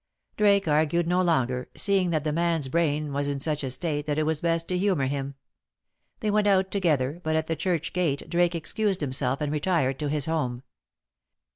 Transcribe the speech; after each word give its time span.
Drake 0.35 0.67
argued 0.67 1.05
no 1.05 1.21
longer, 1.21 1.69
seeing 1.77 2.09
that 2.09 2.23
the 2.23 2.33
man's 2.33 2.69
brain 2.69 3.13
was 3.13 3.27
in 3.27 3.39
such 3.39 3.63
a 3.63 3.69
state 3.69 4.07
that 4.07 4.17
it 4.17 4.23
was 4.25 4.41
best 4.41 4.67
to 4.69 4.77
humor 4.79 5.05
him. 5.05 5.35
They 6.21 6.31
went 6.31 6.47
out 6.47 6.71
together, 6.71 7.21
but 7.23 7.35
at 7.35 7.45
the 7.45 7.55
church 7.55 7.93
gate 7.93 8.27
Drake 8.27 8.55
excused 8.55 9.01
himself 9.01 9.41
and 9.41 9.51
retired 9.51 9.99
to 9.99 10.09
his 10.09 10.25
home. 10.25 10.63